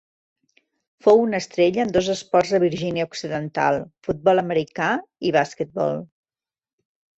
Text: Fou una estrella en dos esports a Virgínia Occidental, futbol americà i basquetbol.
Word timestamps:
Fou 1.07 1.19
una 1.25 1.41
estrella 1.43 1.83
en 1.87 1.93
dos 1.97 2.09
esports 2.13 2.55
a 2.59 2.61
Virgínia 2.65 3.07
Occidental, 3.11 3.79
futbol 4.09 4.43
americà 4.45 4.91
i 5.31 5.37
basquetbol. 5.39 6.05